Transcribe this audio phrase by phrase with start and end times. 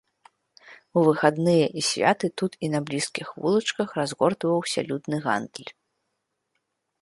[0.93, 5.71] У выхадныя і святы тут і на блізкіх вулачках разгортваўся людны гандаль.